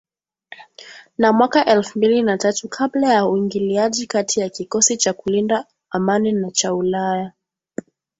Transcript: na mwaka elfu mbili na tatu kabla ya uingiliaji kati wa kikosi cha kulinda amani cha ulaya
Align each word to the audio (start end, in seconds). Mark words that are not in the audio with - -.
na 1.17 1.33
mwaka 1.33 1.65
elfu 1.65 1.97
mbili 1.99 2.23
na 2.23 2.37
tatu 2.37 2.69
kabla 2.69 3.13
ya 3.13 3.25
uingiliaji 3.25 4.07
kati 4.07 4.39
wa 4.41 4.49
kikosi 4.49 4.97
cha 4.97 5.13
kulinda 5.13 5.65
amani 5.91 6.51
cha 6.51 6.73
ulaya 6.75 7.33